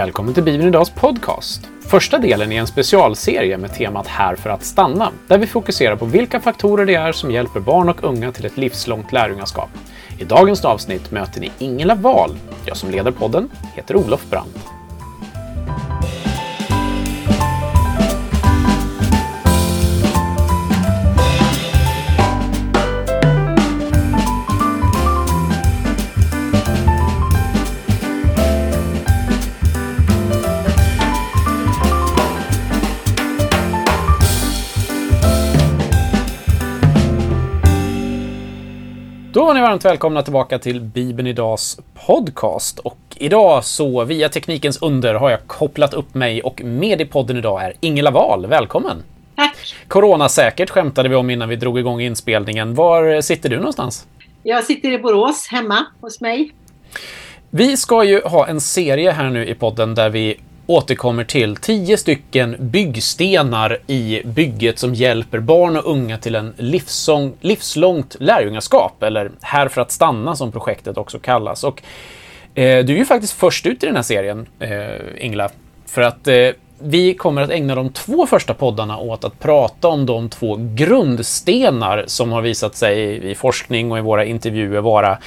[0.00, 1.68] Välkommen till Bibeln Idags podcast.
[1.80, 6.04] Första delen är en specialserie med temat Här för att stanna, där vi fokuserar på
[6.04, 9.70] vilka faktorer det är som hjälper barn och unga till ett livslångt lärjungaskap.
[10.18, 12.36] I dagens avsnitt möter ni Ingela Wahl.
[12.64, 14.79] Jag som leder podden heter Olof Brandt.
[39.40, 42.78] Då var ni varmt välkomna tillbaka till Bibeln Idags podcast.
[42.78, 47.36] Och idag så, via teknikens under, har jag kopplat upp mig och med i podden
[47.36, 48.46] idag är Ingela Wahl.
[48.46, 49.02] Välkommen!
[49.36, 49.74] Tack!
[49.88, 52.74] Coronasäkert skämtade vi om innan vi drog igång inspelningen.
[52.74, 54.06] Var sitter du någonstans?
[54.42, 56.52] Jag sitter i Borås, hemma hos mig.
[57.50, 60.40] Vi ska ju ha en serie här nu i podden där vi
[60.70, 67.32] återkommer till tio stycken byggstenar i bygget som hjälper barn och unga till en livsång,
[67.40, 71.64] livslångt lärjungaskap, eller Här för att stanna som projektet också kallas.
[71.64, 71.82] Och,
[72.54, 75.50] eh, du är ju faktiskt först ut i den här serien, eh, Ingela,
[75.86, 76.48] för att eh,
[76.78, 82.04] vi kommer att ägna de två första poddarna åt att prata om de två grundstenar
[82.06, 85.18] som har visat sig i forskning och i våra intervjuer vara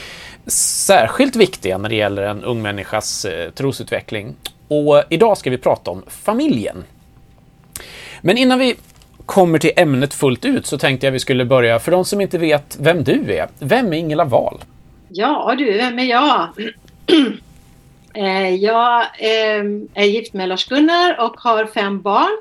[0.48, 4.36] särskilt viktiga när det gäller en ung människas eh, trosutveckling.
[4.67, 6.83] Och idag ska vi prata om familjen.
[8.22, 8.75] Men innan vi
[9.25, 12.38] kommer till ämnet fullt ut så tänkte jag vi skulle börja, för de som inte
[12.38, 14.58] vet vem du är, vem är Ingela Wahl?
[15.09, 16.47] Ja du, vem är jag?
[18.16, 22.38] Eh, jag ehm, är gift med Lars-Gunnar och har fem barn.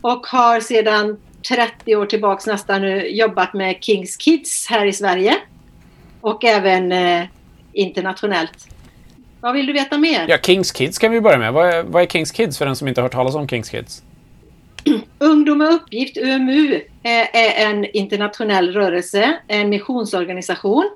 [0.00, 1.16] Och har sedan
[1.48, 5.36] 30 år tillbaks nästan nu jobbat med Kings Kids här i Sverige.
[6.20, 7.24] Och även eh,
[7.72, 8.68] internationellt.
[9.40, 10.26] Vad vill du veta mer?
[10.28, 11.52] Ja, Kings Kids kan vi börja med.
[11.52, 13.68] Vad är, vad är Kings Kids för den som inte har hört talas om Kings
[13.68, 14.02] Kids?
[15.18, 20.90] Ungdom med uppgift, UMU, är, är en internationell rörelse, en missionsorganisation.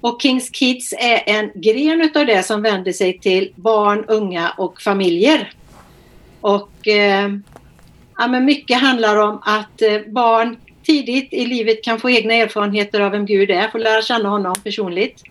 [0.00, 4.80] Och Kings Kids är en gren utav det som vänder sig till barn, unga och
[4.80, 5.52] familjer.
[6.40, 7.28] Och eh,
[8.18, 13.00] ja, men mycket handlar om att eh, barn tidigt i livet kan få egna erfarenheter
[13.00, 15.22] av vem Gud är, få lära känna honom personligt.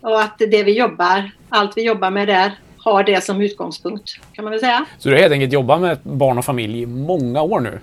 [0.00, 4.44] Och att det vi jobbar, allt vi jobbar med där, har det som utgångspunkt, kan
[4.44, 4.84] man väl säga.
[4.98, 7.80] Så du har helt enkelt jobbat med barn och familj i många år nu?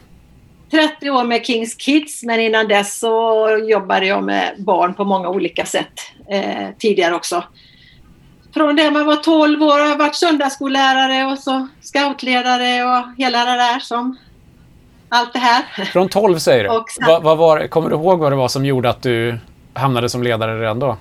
[0.71, 5.29] 30 år med Kings Kids, men innan dess så jobbade jag med barn på många
[5.29, 5.93] olika sätt
[6.29, 7.43] eh, tidigare också.
[8.53, 13.45] Från det man var 12 år har jag varit söndagsskollärare och så scoutledare och hela
[13.45, 14.17] det där som
[15.09, 15.85] allt det här.
[15.85, 16.69] Från 12 säger du?
[16.69, 19.37] Och sen- vad, vad var, kommer du ihåg vad det var som gjorde att du
[19.73, 20.97] hamnade som ledare redan då?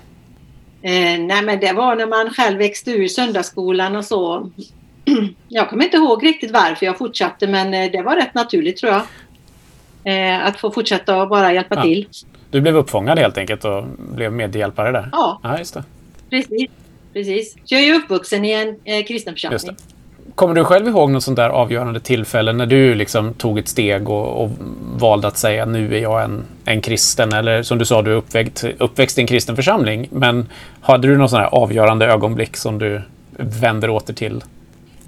[0.85, 4.49] Eh, nej men det var när man själv växte ur söndagsskolan och så.
[5.47, 8.91] Jag kommer inte ihåg riktigt varför jag fortsatte men eh, det var rätt naturligt tror
[8.91, 9.01] jag.
[10.03, 11.81] Eh, att få fortsätta och bara hjälpa Ja.
[11.83, 12.07] till.
[12.51, 15.09] Du blev uppfångad helt enkelt och blev medhjälpare där?
[15.11, 15.83] Ja, Ja, just det.
[16.29, 16.69] precis.
[17.13, 17.55] precis.
[17.65, 19.75] Jag är ju uppvuxen i en eh, kristen församling.
[20.35, 24.09] Kommer du själv ihåg något sånt där avgörande tillfälle när du liksom tog ett steg
[24.09, 24.51] och, och
[24.95, 27.33] valde att säga nu är jag en, en kristen?
[27.33, 30.07] Eller som du sa, du är uppväxt, uppväxt i en kristen församling.
[30.11, 30.49] Men
[30.81, 33.01] hade du något sånt här avgörande ögonblick som du
[33.37, 34.43] vänder åter till?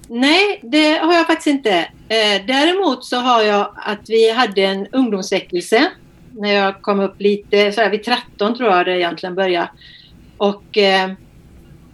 [0.07, 1.71] Nej, det har jag faktiskt inte.
[2.07, 5.91] Eh, däremot så har jag att vi hade en ungdomsväckelse
[6.31, 9.69] när jag kom upp lite, så här vid 13 tror jag det egentligen började.
[10.37, 11.11] Och eh,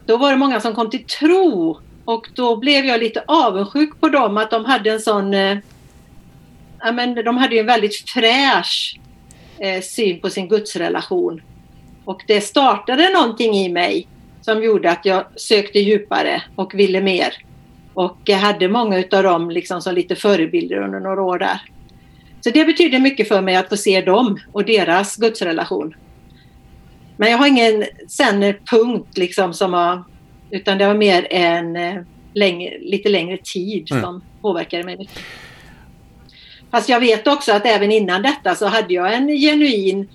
[0.05, 4.09] då var det många som kom till tro och då blev jag lite avundsjuk på
[4.09, 5.57] dem att de hade en sån, eh,
[6.79, 8.99] ja men de hade ju en väldigt fräsch
[9.59, 11.41] eh, syn på sin gudsrelation.
[12.05, 14.07] Och det startade någonting i mig
[14.41, 17.33] som gjorde att jag sökte djupare och ville mer.
[17.93, 21.61] Och jag hade många utav dem liksom som lite förebilder under några år där.
[22.41, 25.95] Så det betyder mycket för mig att få se dem och deras gudsrelation.
[27.17, 30.03] Men jag har ingen sen punkt liksom som har,
[30.53, 31.95] utan det var mer en eh,
[32.33, 34.03] längre, lite längre tid Mm.
[34.03, 35.09] som påverkade mig.
[36.71, 40.09] Fast jag vet också att även innan detta så hade jag en genuin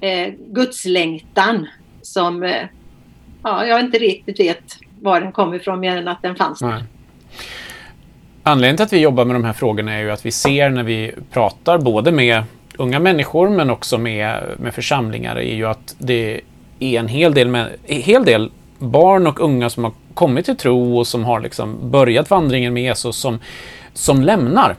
[0.00, 1.66] eh, gudslängtan
[2.02, 2.62] som eh,
[3.42, 6.60] ja, jag inte riktigt vet var den kom ifrån mer än att den fanns.
[6.60, 6.82] Nej.
[8.42, 10.82] Anledningen till att vi jobbar med de här frågorna är ju att vi ser när
[10.82, 12.42] vi pratar både med
[12.76, 16.40] unga människor men också med, med församlingar är ju att det
[16.78, 20.56] är en hel del, med, en hel del barn och unga som har kommit till
[20.56, 23.38] tro och som har liksom börjat vandringen med Jesus som,
[23.92, 24.76] som lämnar.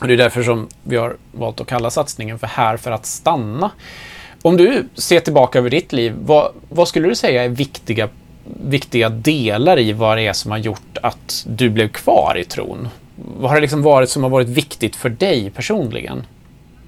[0.00, 3.06] Och det är därför som vi har valt att kalla satsningen för Här för att
[3.06, 3.70] stanna.
[4.42, 8.08] Om du ser tillbaka över ditt liv, vad, vad skulle du säga är viktiga
[8.64, 12.88] viktiga delar i vad det är som har gjort att du blev kvar i tron?
[13.16, 16.26] Vad har det liksom varit som har varit viktigt för dig personligen?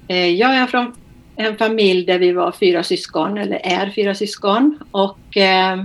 [0.07, 0.95] Eh, jag är från
[1.35, 4.79] en familj där vi var fyra syskon, eller är fyra syskon.
[4.91, 5.83] Och eh,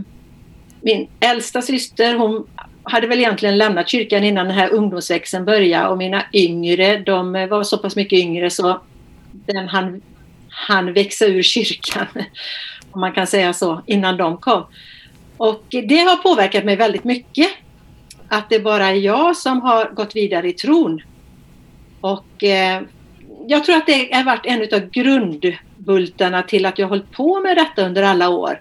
[0.82, 2.46] min äldsta syster hon
[2.82, 7.62] hade väl egentligen lämnat kyrkan innan den här ungdomsväxeln började och mina yngre de var
[7.62, 8.80] så pass mycket yngre så
[9.32, 10.02] den han,
[10.48, 12.06] han växa ur kyrkan,
[12.92, 14.64] om man kan säga så, innan de kom.
[15.36, 17.48] Och det har påverkat mig väldigt mycket.
[18.28, 21.02] Att det bara är jag som har gått vidare i tron.
[22.00, 22.82] Och eh,
[23.46, 27.56] jag tror att det har varit en av grundbultarna till att jag hållit på med
[27.56, 28.60] detta under alla år.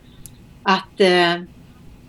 [0.63, 1.35] Att eh,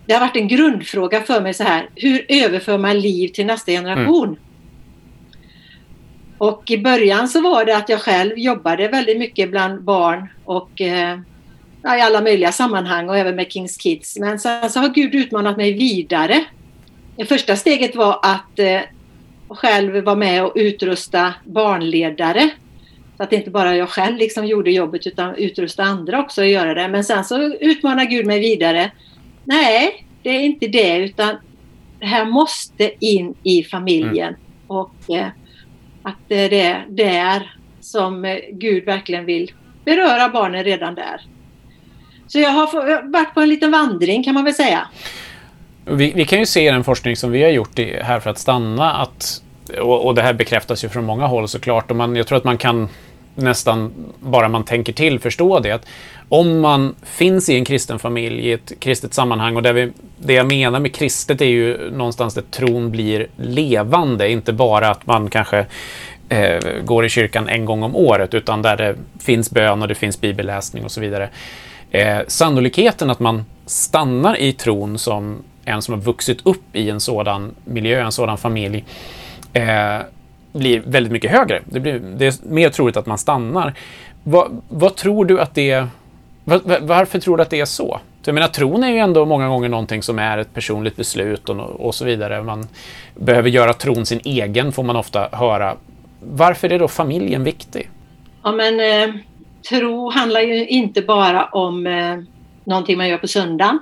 [0.07, 1.89] det har varit en grundfråga för mig så här.
[1.95, 4.29] Hur överför man liv till nästa generation?
[4.29, 4.41] Mm.
[6.39, 10.81] Och i början så var det att jag själv jobbade väldigt mycket bland barn och
[10.81, 11.19] eh,
[11.85, 14.19] i alla möjliga sammanhang och även med Kings Kids.
[14.19, 16.45] Men sen så har Gud utmanat mig vidare.
[17.17, 18.81] Det första steget var att eh,
[19.49, 22.51] själv vara med och utrusta barnledare.
[23.17, 26.75] Så att inte bara jag själv liksom gjorde jobbet utan utrusta andra också att göra
[26.75, 26.89] det.
[26.89, 28.91] Men sen så utmanar Gud mig vidare.
[29.45, 31.37] Nej, det är inte det utan
[32.01, 34.29] det här måste in i familjen.
[34.29, 34.41] Mm.
[34.67, 35.27] Och eh,
[36.03, 39.53] att det är där som eh, Gud verkligen vill
[39.85, 41.21] beröra barnen redan där.
[42.27, 44.87] Så jag har varit på en liten vandring kan man väl säga.
[45.85, 48.31] Vi, vi kan ju se i den forskning som vi har gjort i, här för
[48.31, 49.43] att stanna att,
[49.81, 52.45] och, och, det här bekräftas ju från många håll såklart, och man, jag tror att
[52.45, 52.89] man kan
[53.35, 55.71] nästan bara man tänker till förstå det.
[55.71, 55.87] Att
[56.33, 60.33] om man finns i en kristen familj, i ett kristet sammanhang och där vi, det
[60.33, 65.31] jag menar med kristet är ju någonstans där tron blir levande, inte bara att man
[65.31, 65.67] kanske
[66.29, 69.95] eh, går i kyrkan en gång om året utan där det finns bön och det
[69.95, 71.29] finns bibelläsning och så vidare.
[71.91, 77.01] Eh, sannolikheten att man stannar i tron som en som har vuxit upp i en
[77.01, 78.85] sådan miljö, en sådan familj,
[79.53, 79.99] eh,
[80.53, 81.63] blir väldigt mycket högre.
[81.65, 83.75] Det, blir, det är mer troligt att man stannar.
[84.23, 85.89] Va, vad tror du att det
[86.45, 88.01] var, varför tror du att det är så?
[88.25, 91.57] Jag menar, tron är ju ändå många gånger någonting som är ett personligt beslut och,
[91.57, 92.43] och så vidare.
[92.43, 92.69] Man
[93.15, 95.77] behöver göra tron sin egen, får man ofta höra.
[96.21, 97.91] Varför är då familjen viktig?
[98.43, 99.15] Ja, men eh,
[99.71, 102.19] tro handlar ju inte bara om eh,
[102.65, 103.79] någonting man gör på söndagen.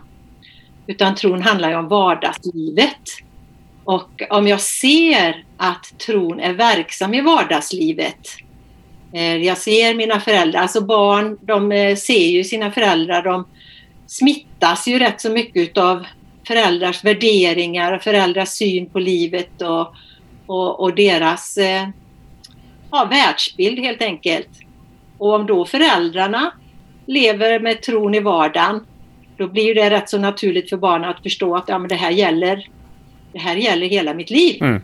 [0.87, 3.03] Utan tron handlar ju om vardagslivet.
[3.85, 8.19] Och om jag ser att tron är verksam i vardagslivet.
[9.13, 13.47] Eh, jag ser mina föräldrar, alltså barn, de eh, ser ju sina föräldrar, de
[14.07, 16.07] smittas ju rätt så mycket av
[16.47, 19.95] föräldrars värderingar och föräldrars syn på livet och,
[20.47, 21.89] och, och deras eh,
[22.91, 24.49] ja, världsbild helt enkelt.
[25.19, 26.53] Och om då föräldrarna
[27.07, 28.87] lever med tron i vardagen,
[29.37, 32.11] då blir det rätt så naturligt för barnen att förstå att ja, men det här
[32.11, 32.69] gäller
[33.33, 34.63] det här gäller hela mitt liv.
[34.63, 34.83] Mm.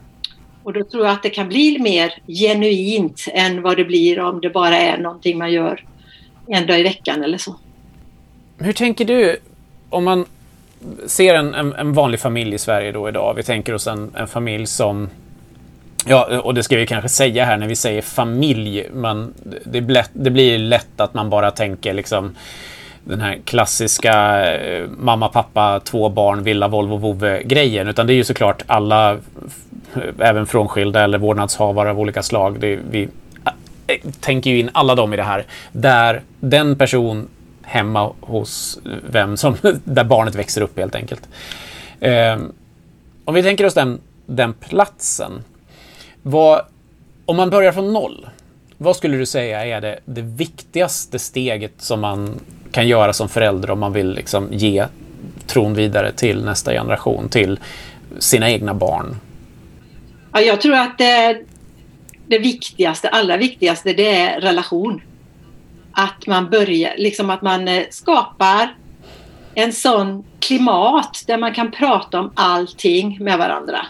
[0.66, 4.40] Och då tror jag att det kan bli mer genuint än vad det blir om
[4.40, 5.84] det bara är någonting man gör
[6.46, 7.56] en dag i veckan eller så.
[8.58, 9.36] Hur tänker du
[9.90, 10.26] om man
[11.06, 13.34] ser en, en, en vanlig familj i Sverige då idag?
[13.34, 15.10] Vi tänker oss en, en familj som
[16.06, 18.86] Ja, och det ska vi kanske säga här när vi säger familj.
[18.92, 19.34] Man,
[19.64, 22.36] det, det blir lätt att man bara tänker liksom
[23.06, 27.88] den här klassiska eh, mamma, pappa, två barn, villa, Volvo, vovve grejen.
[27.88, 29.18] Utan det är ju såklart alla, eh,
[30.18, 32.60] även frånskilda eller vårdnadshavare av olika slag.
[32.60, 33.08] Det, vi
[33.86, 35.44] äh, tänker ju in alla dem i det här.
[35.72, 37.28] Där den person
[37.62, 38.78] hemma hos
[39.10, 41.28] vem som, där barnet växer upp helt enkelt.
[42.00, 42.38] Eh,
[43.24, 45.32] om vi tänker oss den, den platsen.
[46.22, 46.60] Vad,
[47.26, 48.26] om man börjar från noll,
[48.78, 52.40] vad skulle du säga är det, det viktigaste steget som man
[52.76, 54.86] kan göra som förälder om man vill liksom ge
[55.46, 57.58] tron vidare till nästa generation, till
[58.18, 59.16] sina egna barn?
[60.32, 61.42] Ja, jag tror att det,
[62.26, 65.02] det viktigaste, allra viktigaste, det är relation.
[65.92, 68.74] Att man börjar, liksom att man eh, skapar
[69.54, 73.86] en sån klimat där man kan prata om allting med varandra.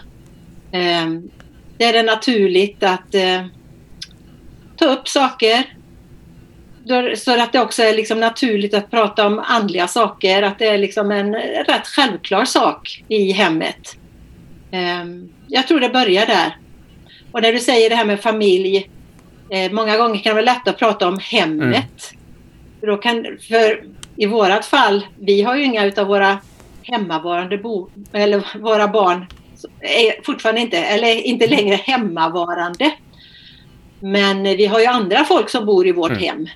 [0.71, 1.21] Där
[1.77, 3.45] det är det naturligt att eh,
[4.77, 5.76] ta upp saker,
[7.17, 10.77] så att det också är liksom naturligt att prata om andliga saker, att det är
[10.77, 11.35] liksom en
[11.67, 13.97] rätt självklar sak i hemmet.
[14.71, 16.57] Ehm, jag tror det börjar där.
[17.31, 18.89] Och när du säger det här med familj,
[19.49, 22.13] eh, många gånger kan det vara lätt att prata om hemmet.
[22.83, 22.97] Mm.
[22.97, 23.83] Kan, för
[24.15, 26.37] i vårat fall, vi har ju inga utav våra
[26.83, 29.25] hemmavarande bo, eller våra barn
[29.81, 32.91] är fortfarande inte, eller inte längre hemmavarande.
[33.99, 36.23] Men vi har ju andra folk som bor i vårt mm.
[36.23, 36.47] hem.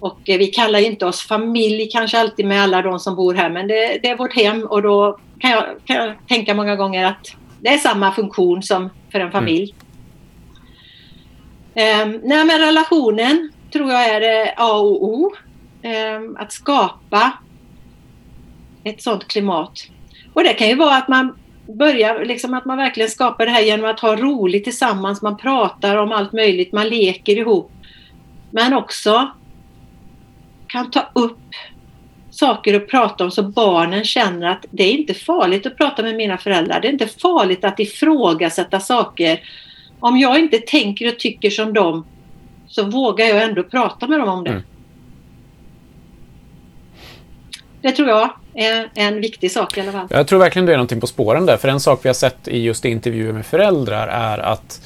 [0.00, 3.68] Och vi kallar inte oss familj kanske alltid med alla de som bor här men
[3.68, 7.34] det, det är vårt hem och då kan jag, kan jag, tänka många gånger att
[7.60, 9.74] det är samma funktion som för en familj.
[11.74, 12.08] Mm.
[12.14, 15.32] Um, nej, men relationen tror jag är det A och O.
[15.82, 17.32] Um, att skapa
[18.84, 19.72] ett sådant klimat.
[20.32, 21.36] Och det kan ju vara att man
[21.66, 25.22] börjar, liksom att man verkligen skapar det här genom att ha roligt tillsammans.
[25.22, 27.72] Man pratar om allt möjligt, man leker ihop.
[28.50, 29.30] Men också
[30.68, 31.38] kan ta upp
[32.30, 36.14] saker att prata om så barnen känner att det är inte farligt att prata med
[36.16, 36.80] mina föräldrar.
[36.80, 39.40] Det är inte farligt att ifrågasätta saker.
[40.00, 42.06] Om jag inte tänker och tycker som dem
[42.68, 44.50] så vågar jag ändå prata med dem om det.
[44.50, 44.62] Mm.
[47.82, 50.06] Det tror jag är en viktig sak i alla fall.
[50.10, 51.56] Jag tror verkligen du är någonting på spåren där.
[51.56, 54.82] För en sak vi har sett i just intervjuer med föräldrar är att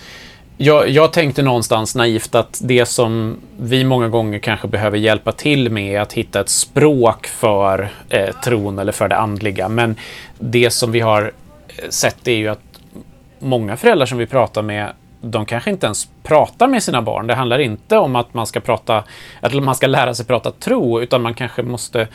[0.57, 5.71] jag, jag, tänkte någonstans naivt att det som vi många gånger kanske behöver hjälpa till
[5.71, 9.69] med är att hitta ett språk för eh, tron eller för det andliga.
[9.69, 9.97] Men
[10.39, 11.33] det som vi har
[11.69, 12.61] eh, sett är ju att
[13.39, 17.27] många föräldrar som vi pratar med de kanske inte ens pratar med sina barn.
[17.27, 19.05] Det handlar inte om att man ska prata,
[19.41, 22.09] att man ska lära sig prata tro, utan man kanske måste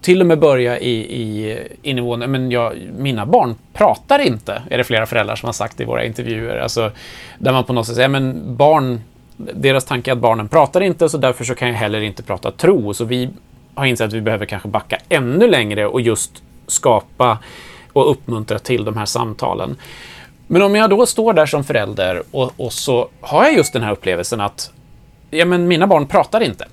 [0.00, 4.84] till och med börja i, i, i men jag, mina barn pratar inte, är det
[4.84, 6.56] flera föräldrar som har sagt i våra intervjuer.
[6.56, 6.90] Alltså,
[7.38, 9.00] där man på något sätt säger, men barn,
[9.36, 12.50] deras tanke är att barnen pratar inte, så därför så kan jag heller inte prata
[12.50, 12.94] tro.
[12.94, 13.30] Så vi
[13.74, 17.38] har insett att vi behöver kanske backa ännu längre och just skapa
[17.92, 19.76] och uppmuntra till de här samtalen.
[20.46, 23.82] Men om jag då står där som förälder och, och så har jag just den
[23.82, 24.70] här upplevelsen att
[25.30, 26.66] ja, men mina barn pratar inte.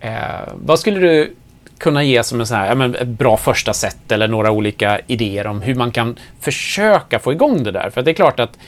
[0.00, 0.12] Eh,
[0.54, 1.34] vad skulle du
[1.78, 5.00] kunna ge som en så här, ja, men ett bra första sätt eller några olika
[5.06, 7.90] idéer om hur man kan försöka få igång det där?
[7.90, 8.58] För det är klart att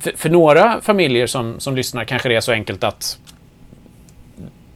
[0.00, 3.18] för, för, några familjer som, som lyssnar kanske det är så enkelt att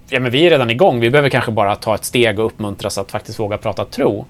[0.09, 1.01] ja, men vi är redan igång.
[1.01, 4.27] Vi behöver kanske bara ta ett steg och uppmuntras att faktiskt våga prata tro.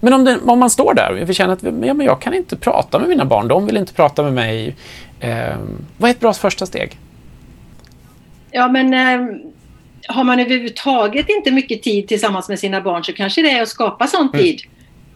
[0.00, 2.56] Men om, det, om man står där och känner att ja, men jag kan inte
[2.56, 4.76] prata med mina barn, de vill inte prata med mig.
[5.20, 5.56] Eh,
[5.96, 6.98] vad är ett bra första steg?
[8.50, 9.36] Ja, men eh,
[10.08, 13.68] har man överhuvudtaget inte mycket tid tillsammans med sina barn så kanske det är att
[13.68, 14.42] skapa sån mm.
[14.44, 14.60] tid.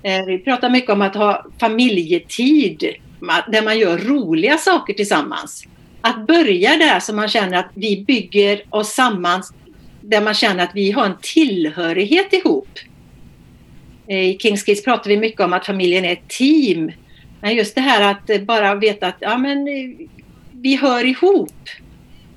[0.03, 2.95] Eh, vi pratar mycket om att ha familjetid
[3.49, 5.65] där man gör roliga saker tillsammans.
[6.01, 9.43] Att börja där så man känner att vi bygger oss samman
[10.01, 12.69] där man känner att vi har en tillhörighet ihop.
[14.07, 16.93] Eh, I Kings Kids pratar vi mycket om att familjen är ett team.
[17.41, 20.07] Men just det här att bara veta att ja, men, eh,
[20.53, 21.69] vi hör ihop.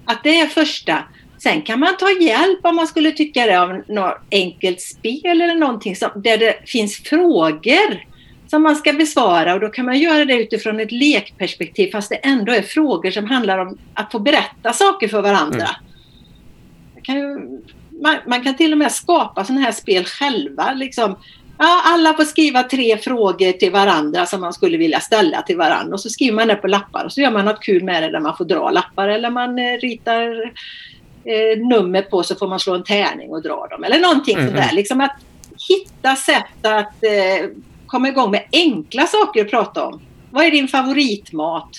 [0.05, 1.03] Att det är första.
[1.37, 5.55] Sen kan man ta hjälp om man skulle tycka det av något enkelt spel eller
[5.55, 8.03] någonting som, där det finns frågor
[8.47, 12.15] som man ska besvara och då kan man göra det utifrån ett lekperspektiv fast det
[12.15, 15.67] ändå är frågor som handlar om att få berätta saker för varandra.
[15.67, 17.03] Mm.
[17.03, 17.59] Kan ju,
[18.01, 20.73] man, man, kan till och med skapa sådana här spel själva.
[20.73, 21.15] Liksom.
[21.59, 25.93] Ja, alla får skriva tre frågor till varandra som man skulle vilja ställa till varandra
[25.93, 28.11] och så skriver man det på lappar och så gör man något kul med det
[28.11, 30.51] där man får dra lappar eller man eh, ritar
[31.27, 33.83] eh, nummer på så får man slå en tärning och dra dem.
[33.83, 34.47] Eller någonting mm.
[34.47, 34.75] sånt där.
[34.75, 35.15] Liksom att
[35.69, 37.49] hitta sätt att eh,
[37.87, 40.01] komma igång med enkla saker att prata om.
[40.31, 41.69] Vad är din favoritmat?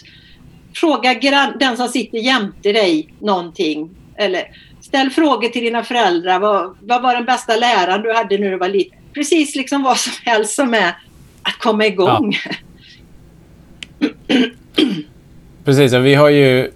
[0.74, 1.14] Fråga
[1.60, 3.90] den som sitter jämte dig någonting.
[4.16, 4.44] Eller
[4.80, 6.38] ställ frågor till dina föräldrar.
[6.38, 8.98] Vad, vad var den bästa läraren du hade när du var liten?
[9.14, 10.88] Precis liksom vad som helst som är
[11.42, 12.36] att komma igång.
[12.44, 12.54] Ja.
[15.64, 16.70] Precis, vi har ju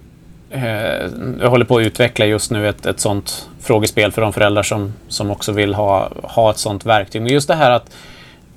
[0.53, 1.09] Eh,
[1.41, 4.93] jag håller på att utveckla just nu ett, ett sånt frågespel för de föräldrar som,
[5.07, 7.21] som också vill ha, ha ett sånt verktyg.
[7.21, 7.95] Men just det här att,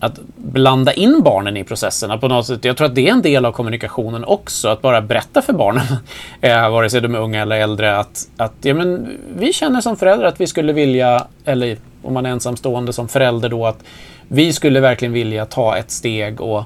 [0.00, 3.22] att blanda in barnen i processerna på något sätt, jag tror att det är en
[3.22, 4.68] del av kommunikationen också.
[4.68, 5.84] Att bara berätta för barnen,
[6.40, 9.96] eh, vare sig de är unga eller äldre, att, att ja, men, vi känner som
[9.96, 13.84] föräldrar att vi skulle vilja, eller om man är ensamstående som förälder då, att
[14.28, 16.64] vi skulle verkligen vilja ta ett steg och,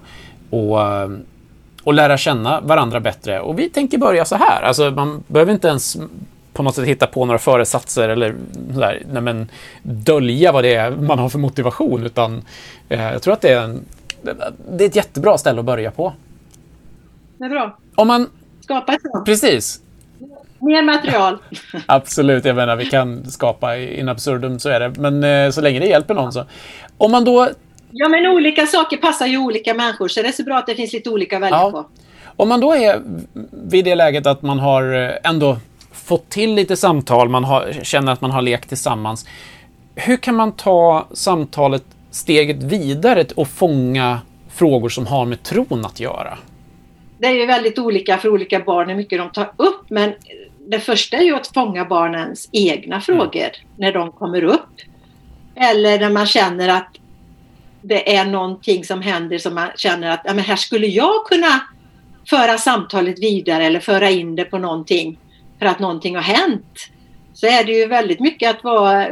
[0.51, 1.09] och eh,
[1.85, 3.41] och lära känna varandra bättre.
[3.41, 4.63] Och vi tänker börja så här.
[4.63, 5.97] Alltså, man behöver inte ens
[6.53, 8.35] på något sätt hitta på några föresatser eller
[8.73, 9.49] sådär, nej men,
[9.83, 12.07] dölja vad det är man har för motivation.
[12.07, 12.43] Utan
[12.89, 13.85] eh, jag tror att det är, en,
[14.71, 16.13] det är ett jättebra ställe att börja på.
[17.39, 17.79] Det är bra.
[17.95, 18.31] Om man...
[18.61, 19.27] Skapa ett sånt.
[19.27, 19.81] Precis.
[20.59, 21.39] Mer material.
[21.87, 25.01] Absolut, jag menar vi kan skapa in absurdum, så är det.
[25.01, 26.45] Men eh, så länge det hjälper någon så.
[26.99, 27.49] Om man då
[27.91, 30.75] Ja, men olika saker passar ju olika människor, så det är så bra att det
[30.75, 31.71] finns lite olika att välja ja.
[31.71, 31.87] på.
[32.37, 33.03] Om man då är
[33.51, 35.57] vid det läget att man har eh, ändå
[35.93, 39.27] fått till lite samtal, man har, känner att man har lekt tillsammans.
[39.95, 44.21] Hur kan man ta samtalet steget vidare och fånga
[44.51, 46.39] frågor som har med tron att göra?
[47.19, 50.13] Det är ju väldigt olika för olika barn hur mycket de tar upp, men
[50.59, 53.53] det första är ju att fånga barnens egna frågor mm.
[53.77, 54.77] när de kommer upp.
[55.55, 57.00] Eller när man känner att
[57.83, 61.61] det är någonting som händer som man känner att ja, men här skulle jag kunna
[62.31, 65.19] föra samtalet vidare eller föra in det på någonting
[65.59, 66.89] för att någonting har hänt.
[67.35, 69.09] Så är det ju väldigt mycket att vara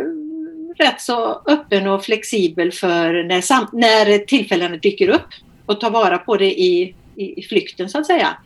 [0.78, 5.28] rätt så öppen och flexibel för när, när tillfällena dyker upp
[5.66, 8.37] och ta vara på det i, i, i flykten så att säga.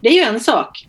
[0.00, 0.86] Det är ju en sak.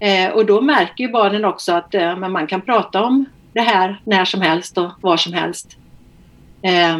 [0.00, 4.00] Eh, och då märker ju barnen också att eh, man kan prata om det här
[4.04, 5.76] när som helst och var som helst.
[6.62, 6.98] Eh,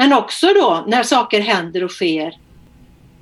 [0.00, 2.36] men också då när saker händer och sker.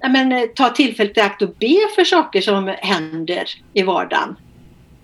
[0.08, 4.36] Men, eh, ta tillfället i akt och be för saker som händer i vardagen.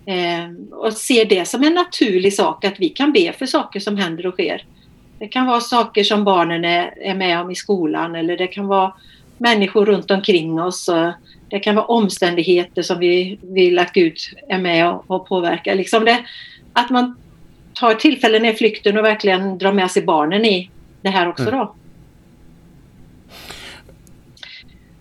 [0.07, 3.97] Eh, och se det som en naturlig sak att vi kan be för saker som
[3.97, 4.65] händer och sker.
[5.19, 8.67] Det kan vara saker som barnen är, är med om i skolan eller det kan
[8.67, 8.93] vara
[9.39, 10.91] människor runt omkring oss.
[11.51, 14.17] Det kan vara omständigheter som vi vill att Gud
[14.49, 15.75] är med och, och påverkar.
[15.75, 16.25] Liksom det,
[16.73, 17.17] att man
[17.73, 20.71] tar tillfällen i flykten och verkligen drar med sig barnen i
[21.05, 21.55] det här också mm.
[21.55, 21.75] då.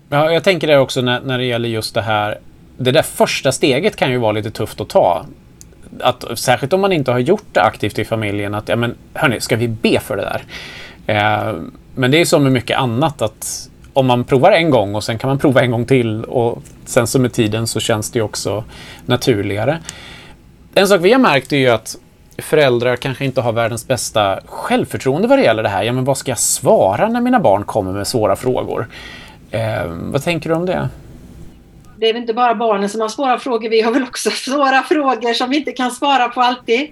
[0.08, 2.38] Ja, jag tänker det också när, när det gäller just det här.
[2.76, 5.26] Det där första steget kan ju vara lite tufft att ta.
[6.00, 8.54] Att, särskilt om man inte har gjort det aktivt i familjen.
[8.54, 10.42] Att, ja men hörni, ska vi be för det där?
[11.06, 11.54] Eh,
[11.94, 15.18] men det är som med mycket annat att om man provar en gång och sen
[15.18, 18.64] kan man prova en gång till och sen så med tiden så känns det också
[19.06, 19.78] naturligare.
[20.74, 21.96] En sak vi har märkt är ju att
[22.38, 25.82] föräldrar kanske inte har världens bästa självförtroende vad det gäller det här.
[25.82, 28.88] Ja, men vad ska jag svara när mina barn kommer med svåra frågor?
[29.50, 30.88] Eh, vad tänker du om det?
[31.96, 33.68] Det är väl inte bara barnen som har svåra frågor.
[33.68, 36.90] Vi har väl också svåra frågor som vi inte kan svara på alltid.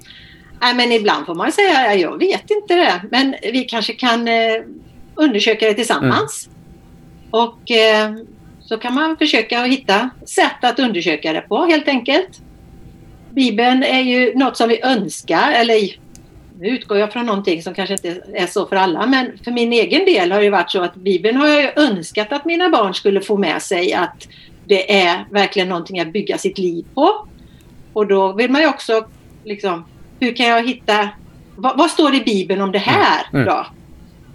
[0.60, 3.02] Nej, men ibland får man säga, jag vet inte det.
[3.10, 4.62] Men vi kanske kan eh,
[5.14, 6.46] undersöka det tillsammans.
[6.46, 6.58] Mm.
[7.30, 8.12] Och eh,
[8.60, 12.40] så kan man försöka hitta sätt att undersöka det på helt enkelt.
[13.34, 15.74] Bibeln är ju något som vi önskar, eller
[16.60, 19.72] nu utgår jag från någonting som kanske inte är så för alla, men för min
[19.72, 23.20] egen del har det varit så att Bibeln har jag önskat att mina barn skulle
[23.20, 24.28] få med sig att
[24.64, 27.26] det är verkligen någonting att bygga sitt liv på.
[27.92, 29.04] Och då vill man ju också
[29.44, 29.84] liksom,
[30.20, 31.08] hur kan jag hitta,
[31.56, 33.46] vad, vad står det i Bibeln om det här mm.
[33.46, 33.66] då?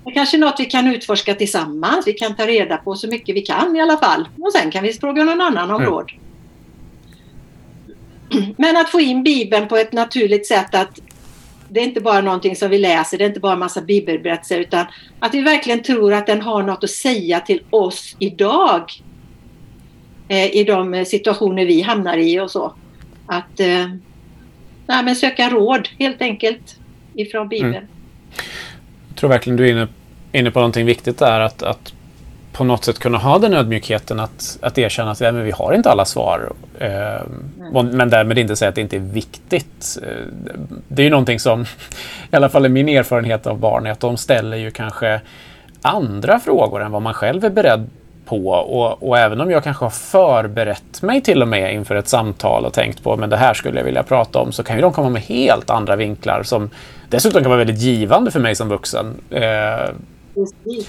[0.06, 2.08] Det kanske är något vi kan utforska tillsammans.
[2.08, 4.28] Vi kan ta reda på så mycket vi kan i alla fall.
[4.42, 5.94] Och sen kan vi fråga någon annan om mm.
[5.94, 6.12] råd.
[8.58, 11.00] Men att få in Bibeln på ett naturligt sätt att
[11.70, 14.60] det är inte bara någonting som vi läser, det är inte bara en massa bibelberättelser
[14.60, 14.86] utan
[15.20, 18.92] att vi verkligen tror att den har något att säga till oss idag.
[20.28, 22.74] Eh, I de situationer vi hamnar i och så.
[23.26, 23.88] Att eh,
[24.88, 26.76] nej, men söka råd helt enkelt
[27.16, 27.76] ifrån Bibeln.
[27.76, 27.88] Mm.
[29.10, 29.88] Jag tror verkligen du är inne
[30.32, 31.40] inne på någonting viktigt där.
[31.40, 31.94] Att, att
[32.58, 35.74] på något sätt kunna ha den ödmjukheten att, att erkänna att ja, men vi har
[35.74, 36.54] inte alla svar.
[36.80, 37.16] Eh,
[37.72, 37.88] mm.
[37.88, 39.98] Men därmed inte säga att det inte är viktigt.
[40.04, 40.26] Eh,
[40.88, 41.62] det är ju någonting som,
[42.32, 45.22] i alla fall är min erfarenhet av barn, är att de ställer ju kanske
[45.82, 47.90] andra frågor än vad man själv är beredd
[48.26, 48.48] på.
[48.50, 52.66] Och, och, även om jag kanske har förberett mig till och med inför ett samtal
[52.66, 54.94] och tänkt på men det här skulle jag vilja prata om så kan ju de
[54.94, 56.70] komma med helt andra vinklar som
[57.10, 59.14] dessutom kan vara väldigt givande för mig som vuxen.
[59.30, 59.92] Eh,
[60.38, 60.84] Eh,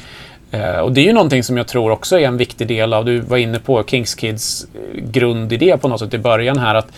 [0.83, 3.21] och det är ju någonting som jag tror också är en viktig del av, du
[3.21, 6.93] var inne på Kings Kids eh, grundidé på något sätt i början här, att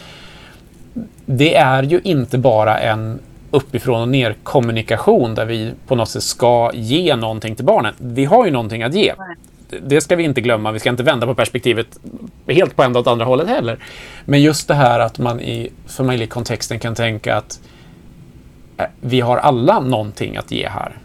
[1.27, 3.19] det är ju inte bara en
[3.51, 7.95] uppifrån och ner kommunikation där vi på något sätt ska ge någonting till barnen.
[7.99, 9.15] Vi har ju någonting att ge.
[9.83, 10.73] Det ska vi inte glömma.
[10.73, 11.87] Vi ska inte vända på perspektivet
[12.47, 13.79] helt på enda åt andra hållet heller.
[14.25, 17.61] Men just det här att man i familjekontexten kan tänka att
[18.77, 20.97] eh, vi har alla någonting att ge här.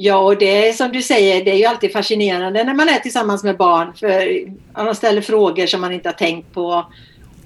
[0.00, 2.98] Ja, och det är som du säger, det är ju alltid fascinerande när man är
[2.98, 3.92] tillsammans med barn.
[3.94, 4.44] För
[4.84, 6.86] de ställer frågor som man inte har tänkt på.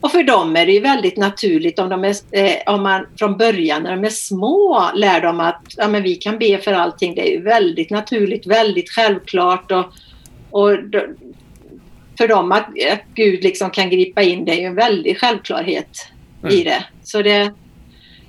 [0.01, 3.37] Och för dem är det ju väldigt naturligt om, de är, eh, om man från
[3.37, 7.15] början när de är små lär dem att ja, men vi kan be för allting.
[7.15, 9.73] Det är ju väldigt naturligt, väldigt självklart.
[9.73, 9.85] Och,
[10.51, 10.71] och
[12.19, 16.09] för dem att, att Gud liksom kan gripa in, det är ju en väldig självklarhet
[16.43, 16.55] mm.
[16.55, 16.85] i det.
[17.03, 17.53] Så det,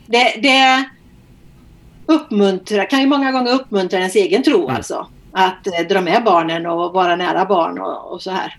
[0.08, 0.84] det, det
[2.06, 4.76] uppmuntra, kan ju många gånger uppmuntra ens egen tro mm.
[4.76, 5.08] alltså.
[5.32, 8.58] Att eh, dra med barnen och vara nära barn och, och, så här.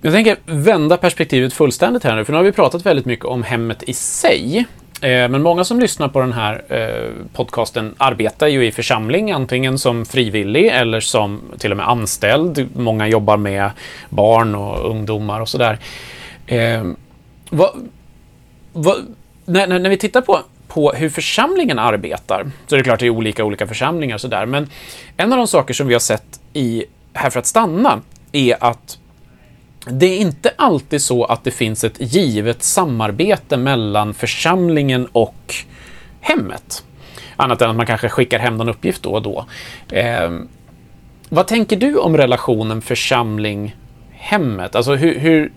[0.00, 3.42] Jag tänker vända perspektivet fullständigt här nu, för nu har vi pratat väldigt mycket om
[3.42, 4.66] hemmet i sig.
[5.02, 9.78] Eh, men många som lyssnar på den här eh, podcasten arbetar ju i församling, antingen
[9.78, 12.68] som frivillig eller som till och med anställd.
[12.76, 13.70] Många jobbar med
[14.08, 15.78] barn och ungdomar och sådär.
[16.46, 16.84] Eh,
[17.50, 18.96] vad,
[19.44, 20.40] när, när, vi tittar på
[20.74, 24.46] på hur församlingen arbetar, så det är klart det är olika olika församlingar och sådär,
[24.46, 24.70] men
[25.16, 28.00] en av de saker som vi har sett i Här för att stanna
[28.32, 28.98] är att
[29.86, 35.54] det är inte alltid så att det finns ett givet samarbete mellan församlingen och
[36.20, 36.84] hemmet.
[37.36, 39.46] Annat än att man kanske skickar hem någon uppgift då och då.
[39.88, 40.30] Eh,
[41.28, 44.74] vad tänker du om relationen församling-hemmet?
[44.74, 45.52] Alltså hur, hur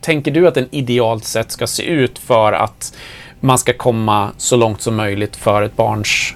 [0.00, 2.96] tänker du att den idealt sett ska se ut för att
[3.44, 6.34] man ska komma så långt som möjligt för ett barns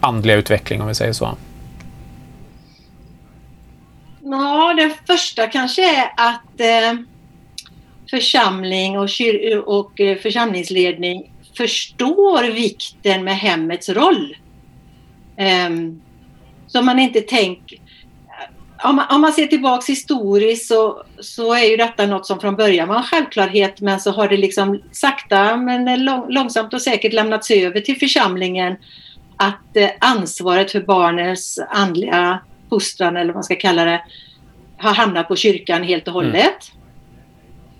[0.00, 1.36] andliga utveckling, om vi säger så?
[4.22, 7.00] Ja, det första kanske är att eh,
[8.10, 9.08] församling och,
[9.66, 14.36] och eh, församlingsledning förstår vikten med hemmets roll.
[15.36, 16.02] Ehm,
[16.66, 17.78] så man inte tänker...
[18.84, 22.56] Om man, om man ser tillbaks historiskt så, så är ju detta något som från
[22.56, 27.50] början var en självklarhet men så har det liksom sakta men långsamt och säkert lämnats
[27.50, 28.76] över till församlingen
[29.36, 32.38] att eh, ansvaret för barnens andliga
[32.70, 34.02] fostran eller vad man ska kalla det
[34.78, 36.72] har hamnat på kyrkan helt och hållet.
[36.72, 36.82] Mm.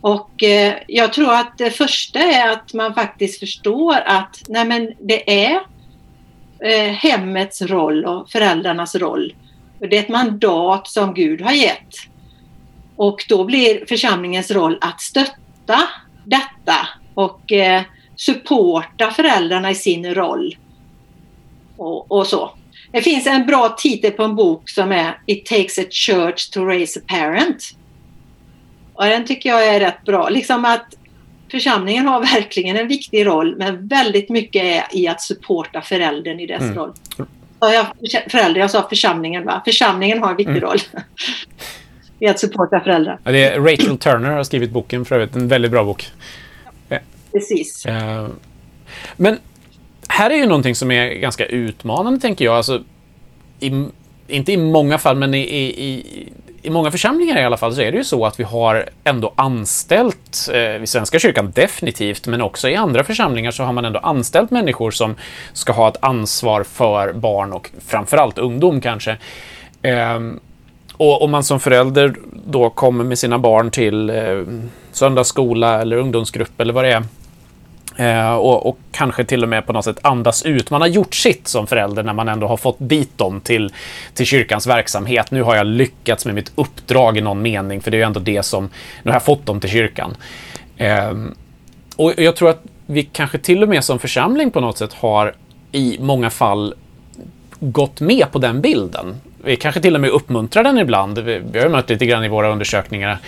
[0.00, 4.92] Och eh, jag tror att det första är att man faktiskt förstår att nej men
[5.00, 5.60] det är
[6.60, 9.34] eh, hemmets roll och föräldrarnas roll.
[9.90, 11.94] Det är ett mandat som Gud har gett.
[12.96, 15.80] Och då blir församlingens roll att stötta
[16.24, 17.82] detta och eh,
[18.16, 20.56] supporta föräldrarna i sin roll.
[21.76, 22.50] Och, och, så.
[22.92, 26.64] Det finns en bra titel på en bok som är It takes a church to
[26.64, 27.76] raise a parent.
[28.94, 30.28] Och den tycker jag är rätt bra.
[30.28, 30.94] Liksom att
[31.50, 36.46] församlingen har verkligen en viktig roll men väldigt mycket är i att supporta föräldern i
[36.46, 36.74] dess mm.
[36.74, 36.92] roll.
[37.70, 37.86] Jag,
[38.30, 39.62] förälder, jag sa församlingen va?
[39.64, 40.62] Församlingen har en viktig mm.
[40.62, 40.78] roll.
[42.18, 43.18] I att supporta föräldrar.
[43.24, 45.36] Ja, det är Rachel Turner har skrivit boken för övrigt.
[45.36, 46.12] En väldigt bra bok.
[47.32, 47.86] Precis.
[47.86, 48.28] Uh,
[49.16, 49.38] men
[50.08, 52.56] här är ju någonting som är ganska utmanande tänker jag.
[52.56, 52.82] Alltså,
[53.60, 53.86] i,
[54.28, 56.28] inte i många fall, men i, i, i
[56.64, 59.32] i många församlingar i alla fall så är det ju så att vi har ändå
[59.36, 63.98] anställt, eh, i Svenska kyrkan definitivt, men också i andra församlingar så har man ändå
[63.98, 65.14] anställt människor som
[65.52, 69.16] ska ha ett ansvar för barn och framförallt ungdom kanske.
[69.82, 70.20] Eh,
[70.96, 72.14] och om man som förälder
[72.46, 74.42] då kommer med sina barn till eh,
[74.92, 77.02] söndagsskola eller ungdomsgrupp eller vad det är
[77.96, 80.70] Eh, och, och, kanske till och med på något sätt andas ut.
[80.70, 83.72] Man har gjort sitt som förälder när man ändå har fått dit dem till,
[84.14, 85.30] till kyrkans verksamhet.
[85.30, 88.20] Nu har jag lyckats med mitt uppdrag i någon mening, för det är ju ändå
[88.20, 88.70] det som...
[89.02, 90.16] Nu har jag fått dem till kyrkan.
[90.76, 91.12] Eh,
[91.96, 95.34] och jag tror att vi kanske till och med som församling på något sätt har
[95.72, 96.74] i många fall
[97.60, 99.20] gått med på den bilden.
[99.44, 101.18] Vi kanske till och med uppmuntrar den ibland.
[101.18, 103.18] Vi, vi har mött lite grann i våra undersökningar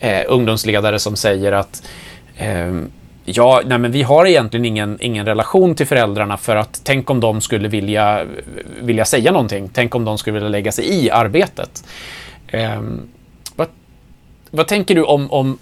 [0.00, 1.82] eh, ungdomsledare som säger att
[2.36, 2.72] eh,
[3.34, 7.20] Ja, nej men vi har egentligen ingen, ingen relation till föräldrarna för att tänk om
[7.20, 8.24] de skulle vilja,
[8.80, 9.70] vilja säga någonting.
[9.72, 11.84] Tänk om de skulle vilja lägga sig i arbetet.
[12.46, 12.82] Eh,
[13.56, 13.68] vad,
[14.50, 15.58] vad tänker du om, om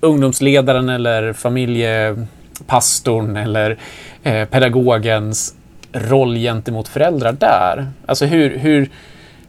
[0.00, 3.78] ungdomsledaren eller familjepastorn eller
[4.22, 5.54] eh, pedagogens
[5.92, 7.88] roll gentemot föräldrar där?
[8.06, 8.90] Alltså hur, hur,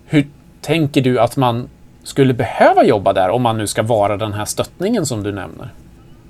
[0.05, 0.27] hur
[0.61, 1.69] tänker du att man
[2.03, 5.69] skulle behöva jobba där om man nu ska vara den här stöttningen som du nämner?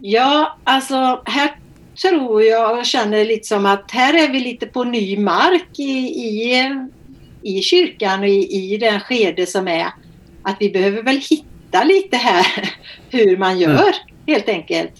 [0.03, 1.55] Ja, alltså här
[2.01, 5.97] tror jag och känner lite som att här är vi lite på ny mark i,
[5.99, 6.69] i,
[7.41, 9.87] i kyrkan och i, i den skede som är
[10.43, 12.45] att vi behöver väl hitta lite här
[13.09, 13.93] hur man gör mm.
[14.27, 14.93] helt enkelt.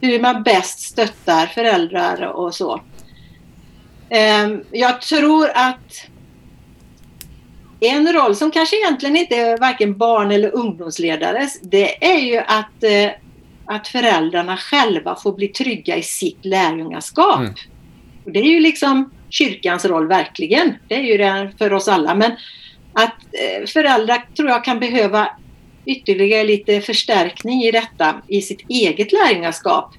[0.00, 2.80] Hur man bäst stöttar föräldrar och så.
[4.44, 6.06] Um, jag tror att
[7.80, 12.84] en roll som kanske egentligen inte är varken barn eller ungdomsledares, det är ju att
[12.84, 13.27] uh,
[13.68, 17.38] att föräldrarna själva får bli trygga i sitt lärjungaskap.
[17.38, 17.54] Mm.
[18.24, 20.74] Och det är ju liksom kyrkans roll verkligen.
[20.88, 22.14] Det är ju det för oss alla.
[22.14, 22.32] Men
[22.92, 25.28] att eh, föräldrar tror jag kan behöva
[25.84, 29.94] ytterligare lite förstärkning i detta i sitt eget lärjungaskap.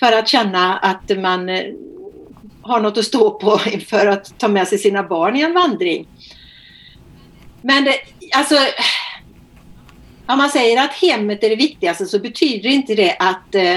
[0.00, 1.64] För att känna att man eh,
[2.62, 6.08] har något att stå på för att ta med sig sina barn i en vandring.
[7.62, 7.94] Men det,
[8.36, 8.54] alltså
[10.26, 13.76] om man säger att hemmet är det viktigaste så betyder inte det att eh,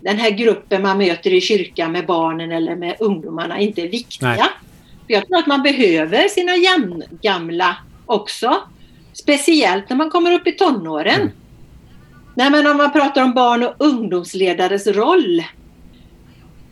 [0.00, 4.28] den här gruppen man möter i kyrkan med barnen eller med ungdomarna inte är viktiga.
[4.28, 4.48] Nej.
[5.06, 8.62] Jag tror att man behöver sina jämngamla också.
[9.12, 11.20] Speciellt när man kommer upp i tonåren.
[11.20, 11.32] Mm.
[12.34, 15.42] Nej, men om man pratar om barn och ungdomsledares roll.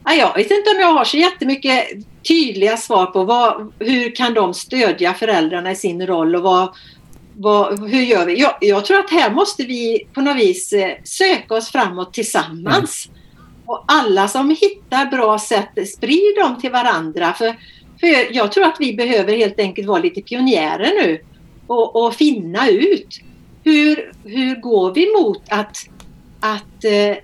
[0.04, 1.88] jag vet inte om jag har så jättemycket
[2.28, 6.74] tydliga svar på vad, hur kan de stödja föräldrarna i sin roll och vad,
[7.36, 8.40] vad, hur gör vi?
[8.40, 13.08] Jag, jag, tror att här måste vi på något vis eh, söka oss framåt tillsammans.
[13.08, 13.20] Mm.
[13.66, 17.32] Och alla som hittar bra sätt, sprid dem till varandra.
[17.32, 17.46] För,
[18.00, 21.20] för jag tror att vi behöver helt enkelt vara lite pionjärer nu
[21.66, 23.20] och, och finna ut
[23.64, 25.76] hur, hur går vi mot att,
[26.40, 27.16] att eh,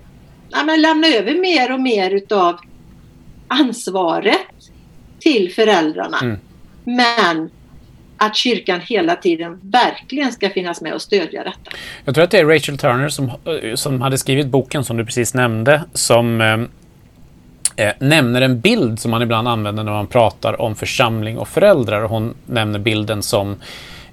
[0.49, 2.59] ja, lämna över mer och mer utav
[3.47, 4.37] ansvaret
[5.19, 6.19] till föräldrarna.
[6.21, 6.37] Mm.
[6.83, 7.49] Men
[8.21, 11.71] att kyrkan hela tiden verkligen ska finnas med och stödja detta.
[12.05, 15.05] Jag tror att det är Rachel Turner som, eh, som hade skrivit boken som du
[15.05, 20.61] precis nämnde som eh, eh, nämner en bild som man ibland använder när man pratar
[20.61, 22.01] om församling och föräldrar.
[22.01, 23.55] Hon nämner bilden som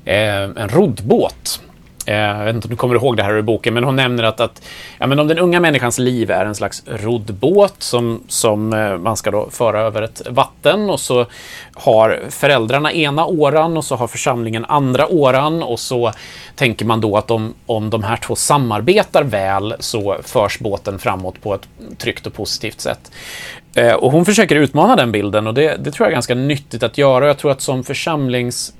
[0.04, 1.60] eh, en roddbåt.
[2.08, 4.24] Eh, jag vet inte om du kommer ihåg det här ur boken, men hon nämner
[4.24, 4.62] att, att
[4.98, 9.16] ja, men om den unga människans liv är en slags roddbåt som, som eh, man
[9.16, 11.26] ska då föra över ett vatten och så
[11.74, 16.12] har föräldrarna ena åran och så har församlingen andra åran och så
[16.56, 21.42] tänker man då att om, om de här två samarbetar väl så förs båten framåt
[21.42, 21.68] på ett
[21.98, 23.10] tryggt och positivt sätt.
[23.74, 26.82] Eh, och hon försöker utmana den bilden och det, det tror jag är ganska nyttigt
[26.82, 27.26] att göra.
[27.26, 28.72] Jag tror att som församlings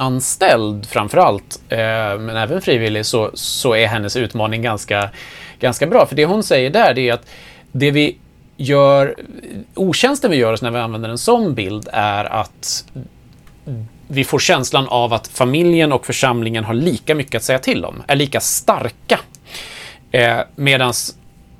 [0.00, 1.78] anställd framförallt, eh,
[2.18, 5.10] men även frivillig, så, så är hennes utmaning ganska,
[5.60, 6.06] ganska bra.
[6.06, 7.26] För det hon säger där, det är att
[7.72, 8.16] det vi
[8.56, 9.14] gör,
[9.74, 12.84] otjänsten vi gör oss när vi använder en sån bild är att
[14.08, 18.02] vi får känslan av att familjen och församlingen har lika mycket att säga till om,
[18.06, 19.20] är lika starka.
[20.10, 20.92] Eh, Medan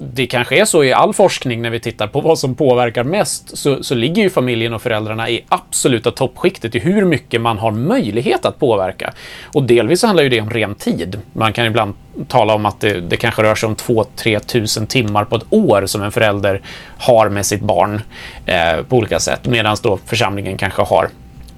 [0.02, 3.58] det kanske är så i all forskning när vi tittar på vad som påverkar mest
[3.58, 7.70] så, så ligger ju familjen och föräldrarna i absoluta toppskiktet i hur mycket man har
[7.70, 9.12] möjlighet att påverka.
[9.54, 11.20] Och delvis handlar ju det om ren tid.
[11.32, 11.94] Man kan ibland
[12.28, 15.86] tala om att det, det kanske rör sig om 2-3 tusen timmar på ett år
[15.86, 16.60] som en förälder
[16.98, 18.00] har med sitt barn
[18.46, 19.46] eh, på olika sätt.
[19.46, 21.08] Medan då församlingen kanske har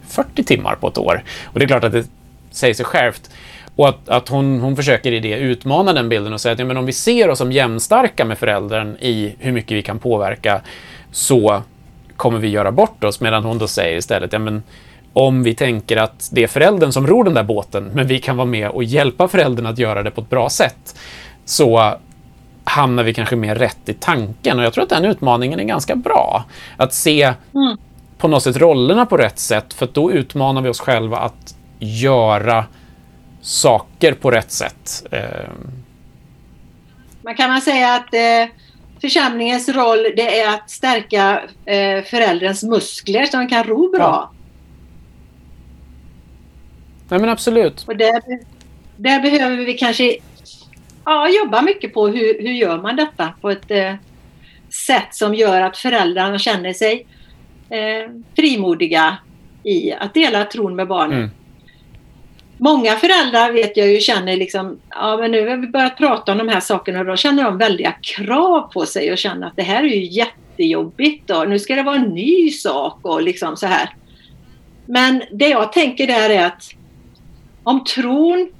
[0.08, 1.22] 40 timmar på ett år.
[1.44, 2.06] Och det är klart att det
[2.50, 3.30] säger sig självt
[3.76, 6.64] och att, att hon, hon försöker i det utmana den bilden och säga att ja,
[6.64, 10.60] men om vi ser oss som jämnstarka med föräldern i hur mycket vi kan påverka
[11.10, 11.62] så
[12.16, 13.20] kommer vi göra bort oss.
[13.20, 14.62] Medan hon då säger istället, ja, men
[15.12, 18.36] om vi tänker att det är föräldern som ror den där båten, men vi kan
[18.36, 20.98] vara med och hjälpa föräldern att göra det på ett bra sätt,
[21.44, 21.94] så
[22.64, 24.58] hamnar vi kanske mer rätt i tanken.
[24.58, 26.44] Och jag tror att den utmaningen är ganska bra.
[26.76, 27.22] Att se
[27.54, 27.76] mm.
[28.18, 32.64] på något sätt rollerna på rätt sätt, för då utmanar vi oss själva att göra
[33.42, 35.06] saker på rätt sätt.
[35.10, 35.72] Ehm.
[37.22, 38.54] Man kan man säga att eh,
[39.00, 44.00] församlingens roll det är att stärka eh, muskler så han kan ro bra.
[44.00, 44.32] Ja.
[47.08, 47.84] Nej men absolut.
[47.86, 48.22] Och där,
[48.96, 50.16] där behöver vi kanske
[51.04, 53.94] ja, jobba mycket på hur, hur gör man detta på ett eh,
[54.86, 57.06] sätt som gör att föräldrarna känner sig
[57.70, 59.16] eh, frimodiga
[59.62, 61.18] i att dela tron med barnen.
[61.18, 61.30] Mm.
[62.64, 66.38] Många föräldrar vet jag ju känner liksom, ja men nu har vi börjat prata om
[66.38, 69.62] de här sakerna och då känner de väldiga krav på sig och känner att det
[69.62, 73.66] här är ju jättejobbigt och nu ska det vara en ny sak och liksom så
[73.66, 73.90] här.
[74.86, 76.70] Men det jag tänker där är att
[77.62, 78.52] om tron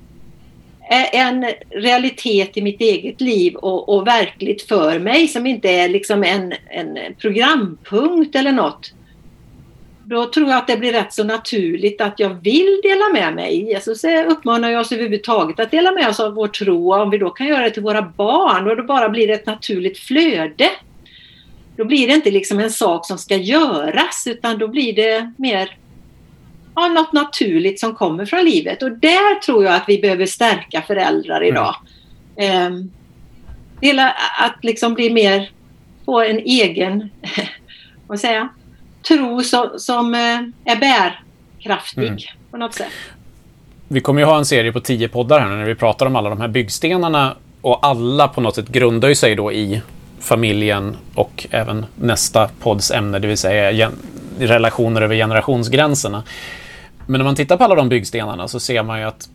[0.91, 5.88] är en realitet i mitt eget liv och, och verkligt för mig som inte är
[5.88, 8.93] liksom en, en programpunkt eller något
[10.12, 13.62] då tror jag att det blir rätt så naturligt att jag vill dela med mig.
[13.62, 16.94] Jesus uppmanar oss överhuvudtaget att dela med oss av vår tro.
[16.94, 19.46] Om vi då kan göra det till våra barn och då bara blir det ett
[19.46, 20.70] naturligt flöde.
[21.77, 25.77] Då blir det inte liksom en sak som ska göras utan då blir det mer
[26.75, 28.83] ja, något naturligt som kommer från livet.
[28.83, 31.75] Och där tror jag att vi behöver stärka föräldrar idag.
[32.37, 32.90] Mm.
[33.83, 34.07] Eh,
[34.40, 35.51] att liksom bli mer,
[36.05, 37.11] få en egen,
[38.07, 38.48] vad säger jag,
[39.09, 42.19] tro som, som eh, är bärkraftig mm.
[42.51, 42.93] på något sätt.
[43.88, 46.31] Vi kommer ju ha en serie på tio poddar här när vi pratar om alla
[46.31, 49.83] de här byggstenarna och alla på något sätt grundar sig då i
[50.21, 53.91] familjen och även nästa podds ämne, det vill säga
[54.38, 56.23] relationer över generationsgränserna.
[57.07, 59.29] Men när man tittar på alla de byggstenarna så ser man ju att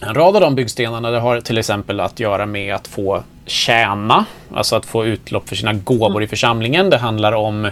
[0.00, 4.24] en rad av de byggstenarna det har till exempel att göra med att få tjäna,
[4.54, 6.90] alltså att få utlopp för sina gåvor i församlingen.
[6.90, 7.70] Det handlar om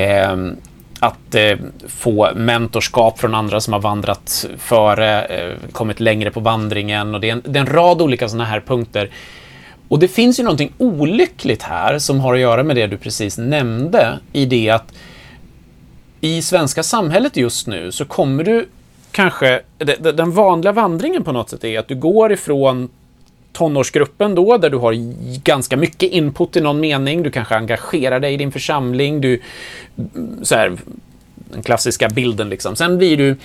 [0.00, 0.56] Ehm,
[1.00, 1.58] att eh,
[1.88, 7.28] få mentorskap från andra som har vandrat före, eh, kommit längre på vandringen och det
[7.28, 9.10] är en, det är en rad olika sådana här punkter.
[9.88, 13.38] Och det finns ju någonting olyckligt här som har att göra med det du precis
[13.38, 14.92] nämnde i det att
[16.20, 18.68] i svenska samhället just nu så kommer du
[19.10, 19.60] kanske,
[20.14, 22.88] den vanliga vandringen på något sätt är att du går ifrån
[23.52, 24.94] tonårsgruppen då, där du har
[25.42, 27.22] ganska mycket input i någon mening.
[27.22, 29.20] Du kanske engagerar dig i din församling.
[29.20, 29.40] Du,
[30.42, 30.76] så här,
[31.34, 32.76] den klassiska bilden liksom.
[32.76, 33.36] Sen blir du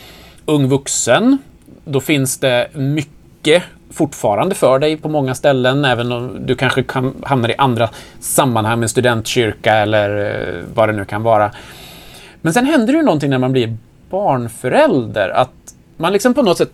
[0.46, 1.38] ung vuxen.
[1.86, 7.14] Då finns det mycket fortfarande för dig på många ställen, även om du kanske kan,
[7.24, 7.90] hamnar i andra
[8.20, 11.52] sammanhang med studentkyrka eller eh, vad det nu kan vara.
[12.42, 13.78] Men sen händer det ju någonting när man blir
[14.10, 16.72] barnförälder, att man liksom på något sätt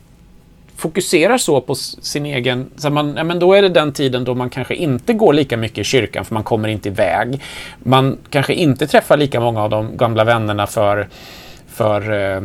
[0.82, 2.70] fokuserar så på sin egen...
[2.76, 5.58] Så man, ja, men då är det den tiden då man kanske inte går lika
[5.58, 7.42] mycket i kyrkan för man kommer inte iväg.
[7.80, 11.08] Man kanske inte träffar lika många av de gamla vännerna för,
[11.68, 12.44] för eh,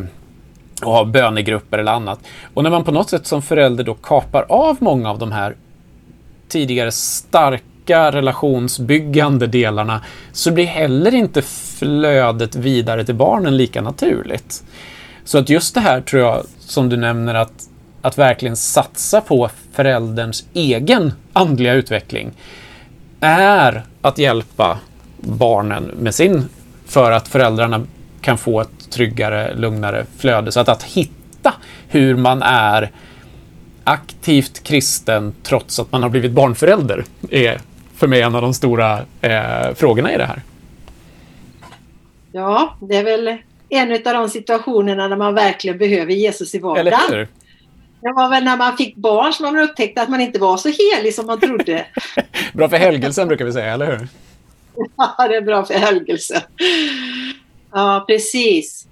[0.80, 2.20] att ha bönegrupper eller annat.
[2.54, 5.56] Och när man på något sätt som förälder då kapar av många av de här
[6.48, 10.00] tidigare starka relationsbyggande delarna
[10.32, 14.64] så blir heller inte flödet vidare till barnen lika naturligt.
[15.24, 17.68] Så att just det här tror jag, som du nämner, att,
[18.06, 22.32] att verkligen satsa på förälderns egen andliga utveckling
[23.20, 24.78] är att hjälpa
[25.20, 26.44] barnen med sin,
[26.86, 27.86] för att föräldrarna
[28.20, 30.52] kan få ett tryggare, lugnare flöde.
[30.52, 31.54] Så att, att hitta
[31.88, 32.90] hur man är
[33.84, 37.60] aktivt kristen trots att man har blivit barnförälder är
[37.94, 40.42] för mig en av de stora eh, frågorna i det här.
[42.32, 43.36] Ja, det är väl
[43.68, 47.26] en av de situationerna där man verkligen behöver Jesus i vardagen.
[48.00, 50.68] Det var väl när man fick barn som man upptäckte att man inte var så
[50.68, 51.86] helig som man trodde.
[52.52, 54.08] bra för helgelsen brukar vi säga, eller hur?
[54.96, 56.40] Ja, det är bra för helgelsen.
[57.72, 58.86] Ja, precis.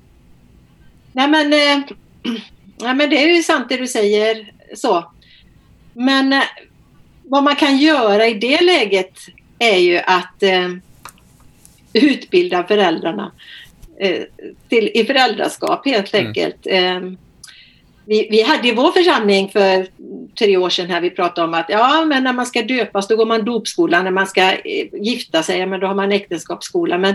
[1.13, 1.85] Nej men, eh,
[2.77, 4.53] nej, men det är ju sant det du säger.
[4.75, 5.13] så.
[5.93, 6.43] Men eh,
[7.23, 9.19] vad man kan göra i det läget
[9.59, 10.71] är ju att eh,
[11.93, 13.33] utbilda föräldrarna
[14.01, 14.23] eh,
[14.69, 16.27] till, i föräldraskap helt mm.
[16.27, 16.67] enkelt.
[16.67, 17.17] Mm.
[18.07, 19.87] Vi, vi, hade i vår församling för
[20.39, 23.17] tre år sedan här, vi pratade om att ja, men när man ska döpas då
[23.17, 26.99] går man dopskola, när man ska eh, gifta sig, ja, men då har man äktenskapsskola.
[26.99, 27.15] Men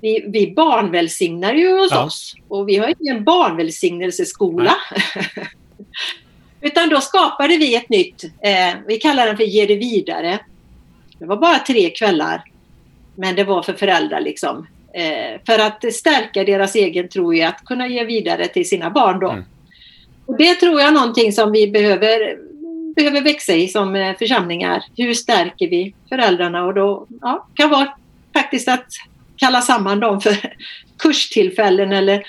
[0.00, 2.04] vi, vi barnvälsignar ju hos ja.
[2.04, 4.76] oss och vi har ingen barnvälsignelseskola.
[6.60, 10.38] Utan då skapade vi ett nytt, eh, vi kallar den för Ge det vidare.
[11.18, 12.44] Det var bara tre kvällar.
[13.14, 14.66] Men det var för föräldrar liksom.
[14.94, 19.20] Eh, för att stärka deras egen tro i att kunna ge vidare till sina barn
[19.20, 19.30] då.
[19.30, 19.44] Mm.
[20.26, 22.38] Och det tror jag är någonting som vi behöver,
[22.96, 24.84] behöver växa i som eh, församlingar.
[24.96, 26.64] Hur stärker vi föräldrarna?
[26.64, 27.88] Och då ja, kan vara
[28.32, 28.86] faktiskt att
[29.36, 30.36] kalla samman dem för
[30.98, 32.26] kurstillfällen eller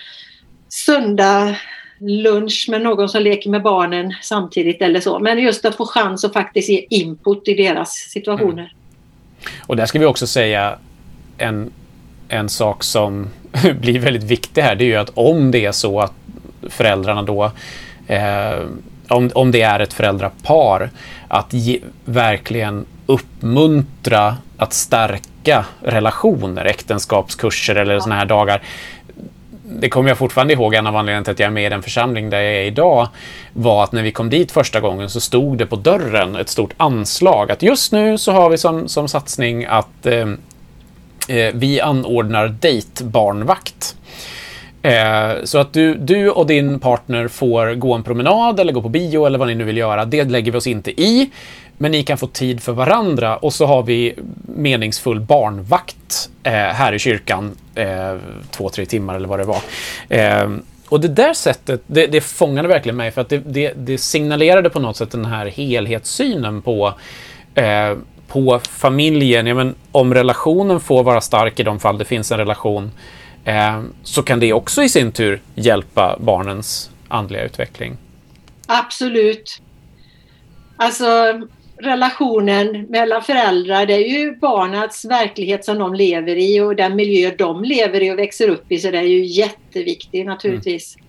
[0.69, 1.55] söndag
[1.99, 5.19] lunch med någon som leker med barnen samtidigt eller så.
[5.19, 8.53] Men just att få chans att faktiskt ge input i deras situationer.
[8.53, 8.69] Mm.
[9.67, 10.77] Och där ska vi också säga
[11.37, 11.71] en,
[12.29, 13.29] en sak som
[13.79, 14.75] blir väldigt viktig här.
[14.75, 16.13] Det är ju att om det är så att
[16.69, 17.51] föräldrarna då
[18.07, 18.65] eh,
[19.07, 20.89] om, om det är ett föräldrapar,
[21.27, 28.61] att ge, verkligen uppmuntra att stärka relationer, äktenskapskurser eller sådana här dagar
[29.67, 31.83] det kommer jag fortfarande ihåg, en av anledningarna till att jag är med i den
[31.83, 33.07] församling där jag är idag,
[33.53, 36.73] var att när vi kom dit första gången så stod det på dörren ett stort
[36.77, 40.29] anslag att just nu så har vi som, som satsning att eh,
[41.27, 43.94] eh vi anordnar dejtbarnvakt.
[44.85, 48.89] Eh, så att du, du och din partner får gå en promenad eller gå på
[48.89, 50.05] bio eller vad ni nu vill göra.
[50.05, 51.29] Det lägger vi oss inte i.
[51.77, 54.15] Men ni kan få tid för varandra och så har vi
[54.55, 58.15] meningsfull barnvakt eh, här i kyrkan eh,
[58.51, 59.61] två, tre timmar eller vad det var.
[60.09, 60.49] Eh,
[60.89, 64.69] och det där sättet, det, det fångade verkligen mig för att det, det, det, signalerade
[64.69, 66.93] på något sätt den här helhetssynen på,
[67.55, 67.93] eh,
[68.27, 69.47] på familjen.
[69.47, 72.91] Ja, men om relationen får vara stark i de fall det finns en relation
[73.45, 77.97] eh, så kan det också i sin tur hjälpa barnens andliga utveckling.
[78.67, 79.61] Absolut.
[80.77, 81.05] Alltså
[81.77, 87.31] relationen mellan föräldrar, det är ju barnets verklighet som de lever i och den miljö
[87.37, 90.95] de lever i och växer upp i, så det är ju jätteviktigt naturligtvis.
[90.95, 91.07] Mm.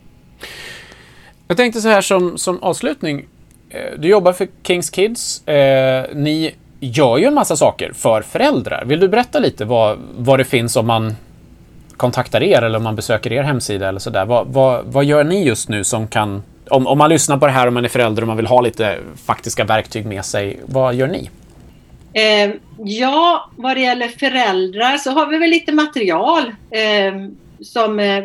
[1.49, 3.27] Jag tänkte så här som, som avslutning.
[3.71, 5.49] Eh, du jobbar för Kings Kids.
[5.49, 8.85] Eh, ni gör ju en massa saker för föräldrar.
[8.85, 11.15] Vill du berätta lite vad, vad det finns om man
[11.97, 14.25] kontaktar er eller om man besöker er hemsida eller sådär.
[14.25, 17.53] Vad, vad, vad gör ni just nu som kan om, om man lyssnar på det
[17.53, 20.95] här och man är förälder och man vill ha lite faktiska verktyg med sig, vad
[20.95, 21.31] gör ni?
[22.13, 27.15] Eh, ja, vad det gäller föräldrar så har vi väl lite material eh,
[27.61, 28.25] som eh,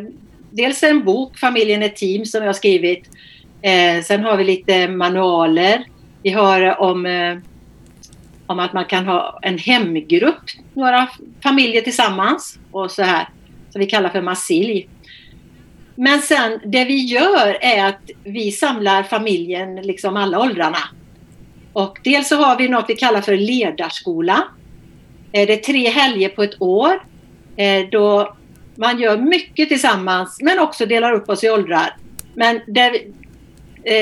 [0.51, 3.10] dels en bok, Familjen är team, som jag har skrivit.
[3.62, 5.84] Eh, sen har vi lite manualer.
[6.24, 7.38] Vi har om, eh,
[8.47, 10.43] om att man kan ha en hemgrupp,
[10.74, 11.07] några
[11.43, 13.30] familjer tillsammans och så här,
[13.72, 14.88] som vi kallar för massilj.
[15.95, 20.78] Men sen det vi gör är att vi samlar familjen, liksom alla åldrarna.
[21.74, 24.43] Och dels så har vi något vi kallar för ledarskola.
[25.32, 27.03] Eh, det är tre helger på ett år
[27.55, 28.36] eh, då
[28.76, 31.95] man gör mycket tillsammans men också delar upp oss i åldrar.
[32.36, 33.11] Men där vi,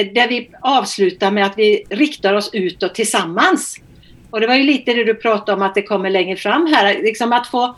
[0.03, 3.77] där vi avslutar med att vi riktar oss utåt tillsammans.
[4.29, 7.01] Och det var ju lite det du pratade om att det kommer längre fram här,
[7.01, 7.75] liksom att få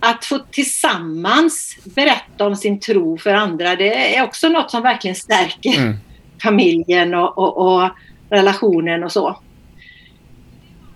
[0.00, 5.14] att få tillsammans berätta om sin tro för andra, det är också något som verkligen
[5.14, 5.76] stärker.
[5.78, 5.96] Mm.
[6.42, 7.90] familjen och, och, och
[8.30, 9.40] relationen och så.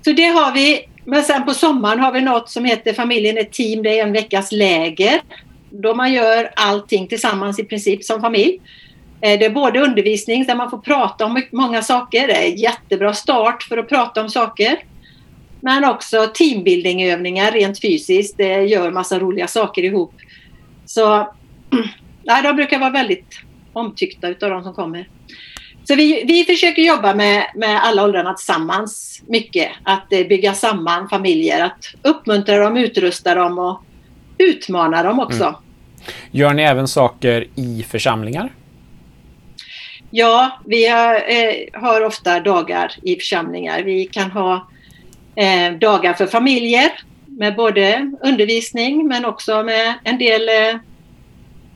[0.05, 0.89] Så det har vi.
[1.05, 3.83] Men sen på sommaren har vi något som heter Familjen är team.
[3.83, 5.21] Det är en veckas läger.
[5.71, 8.61] Då man gör allting tillsammans i princip som familj.
[9.21, 12.27] Eh, det är både undervisning där man får prata om många saker.
[12.27, 14.79] Det är en jättebra start för att prata om saker.
[15.65, 18.37] Men också teambuildingövningar rent fysiskt.
[18.37, 20.15] Det gör massa roliga saker ihop.
[20.87, 21.01] Så
[22.23, 23.39] ja, de brukar vara väldigt
[23.73, 25.09] omtyckta utav de som kommer.
[25.85, 29.69] Så vi, vi försöker jobba med, med alla åldrarna tillsammans mycket.
[29.83, 33.83] Att eh, bygga samman familjer, att uppmuntra dem, utrusta dem och
[34.39, 35.45] utmana dem också.
[35.45, 35.55] Mm.
[36.31, 38.53] Gör ni även saker i församlingar?
[40.11, 43.83] Ja, vi har, eh, har ofta dagar i församlingar.
[43.83, 44.69] Vi kan ha
[45.35, 46.91] eh, dagar för familjer
[47.27, 50.81] med både undervisning men också med en del eh,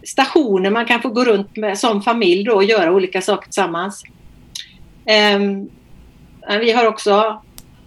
[0.03, 4.05] stationer man kan få gå runt med som familj då och göra olika saker tillsammans.
[5.07, 5.71] Ehm,
[6.49, 7.43] eh, vi har också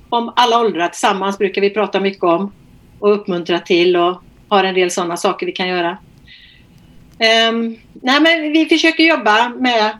[0.10, 2.52] om alla åldrar tillsammans brukar vi prata mycket om
[3.00, 5.98] och uppmuntra till och har en del sådana saker vi kan göra.
[7.20, 9.98] Ehm, nej men vi försöker jobba med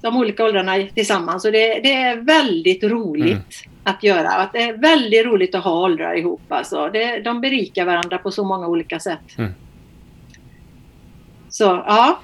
[0.00, 4.28] de olika åldrarna tillsammans och det, det är väldigt roligt mm att göra.
[4.28, 6.42] Att det är väldigt roligt att ha åldrar ihop.
[6.48, 6.88] Alltså.
[6.88, 9.38] Det, de berikar varandra på så många olika sätt.
[9.38, 9.54] Mm.
[11.48, 12.20] Så ja.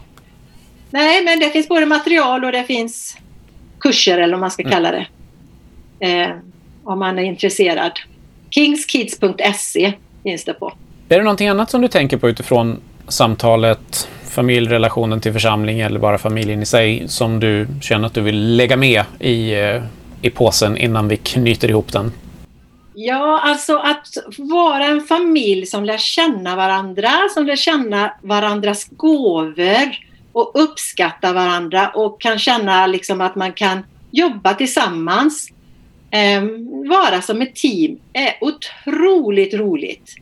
[0.90, 3.18] Nej, men det finns både material och det finns
[3.80, 4.72] kurser eller vad man ska mm.
[4.72, 5.06] kalla det.
[6.00, 6.30] Eh,
[6.84, 7.92] om man är intresserad.
[8.50, 9.92] Kingskids.se
[10.22, 10.72] finns det på.
[11.08, 16.18] Är det någonting annat som du tänker på utifrån samtalet, familjerelationen till församling eller bara
[16.18, 19.82] familjen i sig som du känner att du vill lägga med i, eh,
[20.26, 22.12] i påsen innan vi knyter ihop den?
[22.94, 24.06] Ja, alltså att
[24.38, 29.96] vara en familj som lär känna varandra, som lär känna varandras gåvor
[30.32, 35.50] och uppskatta varandra och kan känna liksom att man kan jobba tillsammans.
[36.10, 36.42] Eh,
[36.88, 40.14] vara som ett team är otroligt roligt.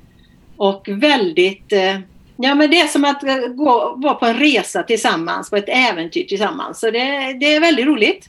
[0.57, 1.72] Och väldigt...
[1.72, 1.98] Eh,
[2.36, 5.68] ja, men det är som att eh, gå, vara på en resa tillsammans, på ett
[5.68, 6.80] äventyr tillsammans.
[6.80, 8.28] Så det, det är väldigt roligt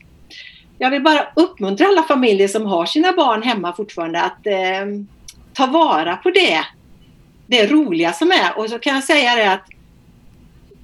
[0.78, 4.86] jag vill bara uppmuntra alla familjer som har sina barn hemma fortfarande att eh,
[5.54, 6.66] ta vara på det.
[7.48, 8.58] Det roliga som är.
[8.58, 9.68] Och så kan jag säga det att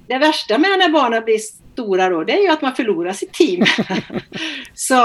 [0.07, 1.37] det värsta med när barnen blir
[1.73, 3.65] stora då, det är ju att man förlorar sitt team.
[4.73, 4.95] så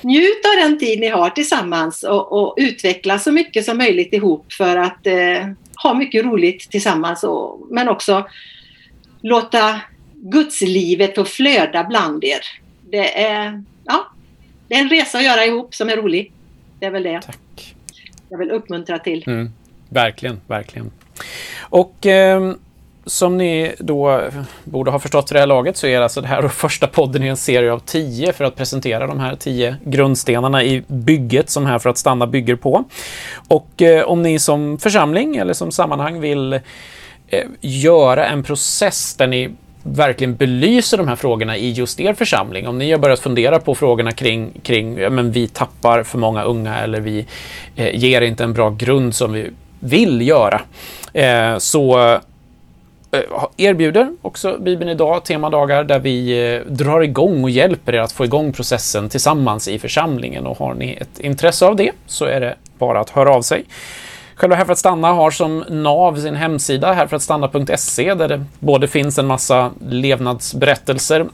[0.00, 4.52] njut av den tid ni har tillsammans och, och utveckla så mycket som möjligt ihop
[4.52, 5.48] för att eh,
[5.82, 7.24] ha mycket roligt tillsammans.
[7.24, 8.26] Och, men också
[9.22, 9.80] låta
[10.12, 12.40] gudslivet få flöda bland er.
[12.90, 14.06] Det är ja,
[14.68, 16.32] det är en resa att göra ihop som är rolig.
[16.78, 17.74] Det är väl det Tack.
[18.28, 19.24] jag vill uppmuntra till.
[19.26, 19.52] Mm,
[19.88, 20.90] verkligen, verkligen.
[21.60, 22.54] Och eh,
[23.06, 24.22] som ni då
[24.64, 27.26] borde ha förstått för det här laget så är alltså det här första podden i
[27.26, 31.78] en serie av tio för att presentera de här tio grundstenarna i bygget som Här
[31.78, 32.84] för att stanna bygger på.
[33.48, 36.52] Och eh, om ni som församling eller som sammanhang vill
[37.28, 39.50] eh, göra en process där ni
[39.84, 42.68] verkligen belyser de här frågorna i just er församling.
[42.68, 46.42] Om ni har börjat fundera på frågorna kring, kring ja, men vi tappar för många
[46.42, 47.26] unga eller vi
[47.76, 50.60] eh, ger inte en bra grund som vi vill göra.
[51.12, 51.98] Eh, så
[53.12, 53.20] eh,
[53.56, 58.24] erbjuder också Bibeln idag temadagar där vi eh, drar igång och hjälper er att få
[58.24, 60.46] igång processen tillsammans i församlingen.
[60.46, 63.64] Och har ni ett intresse av det så är det bara att höra av sig.
[64.36, 69.18] Själva Här för att stanna har som nav sin hemsida härförattstanna.se där det både finns
[69.18, 71.26] en massa levnadsberättelser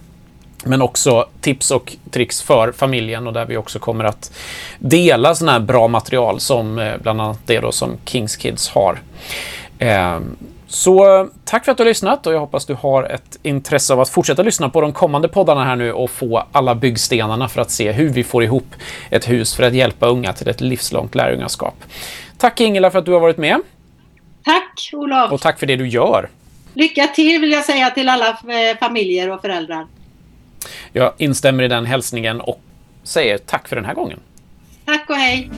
[0.64, 4.32] men också tips och tricks för familjen och där vi också kommer att
[4.78, 9.01] dela sådana här bra material som eh, bland annat det då som Kings Kids har.
[9.78, 10.36] Ehm,
[10.72, 14.00] så tack för att du har lyssnat och jag hoppas du har ett intresse av
[14.00, 17.70] att fortsätta lyssna på de kommande poddarna här nu och få alla byggstenarna för att
[17.70, 18.74] se hur vi får ihop
[19.10, 21.74] ett hus för att hjälpa unga till ett livslångt lärjungaskap.
[22.38, 23.60] Tack Ingela för att du har varit med.
[24.44, 25.32] Tack Olof.
[25.32, 26.28] Och tack för det du gör.
[26.74, 29.86] Lycka till vill jag säga till alla eh, familjer och föräldrar.
[30.92, 32.60] Jag instämmer i den hälsningen och
[33.02, 34.18] säger tack för den här gången.
[34.84, 35.50] Tack och hej.